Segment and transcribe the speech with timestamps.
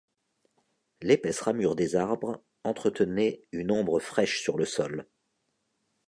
[1.03, 5.05] L’épaisse ramure des arbres entretenait une ombre fraîche sur le sol